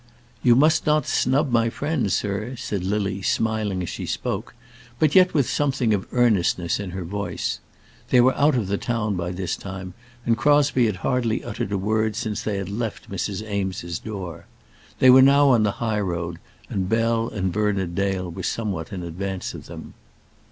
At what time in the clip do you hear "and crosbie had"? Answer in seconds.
10.25-10.95